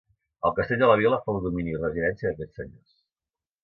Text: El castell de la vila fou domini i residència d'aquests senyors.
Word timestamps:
El 0.49 0.55
castell 0.59 0.81
de 0.85 0.89
la 0.93 0.95
vila 1.03 1.21
fou 1.29 1.39
domini 1.45 1.77
i 1.77 1.79
residència 1.85 2.35
d'aquests 2.35 2.63
senyors. 2.63 3.01